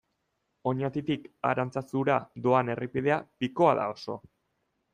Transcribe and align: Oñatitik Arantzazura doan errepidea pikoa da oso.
Oñatitik 0.71 1.27
Arantzazura 1.49 2.17
doan 2.47 2.73
errepidea 2.77 3.21
pikoa 3.43 3.79
da 3.83 3.87
oso. 3.95 4.21